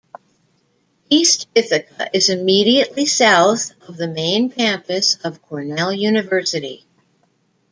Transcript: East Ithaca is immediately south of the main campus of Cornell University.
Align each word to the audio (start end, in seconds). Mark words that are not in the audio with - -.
East 1.11 1.47
Ithaca 1.53 2.09
is 2.11 2.29
immediately 2.31 3.05
south 3.05 3.73
of 3.87 3.97
the 3.97 4.07
main 4.07 4.49
campus 4.49 5.13
of 5.23 5.43
Cornell 5.43 5.93
University. 5.93 6.87